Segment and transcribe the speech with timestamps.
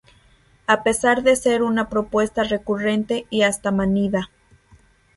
[0.65, 4.31] a pesar de ser una propuesta recurrente y hasta manida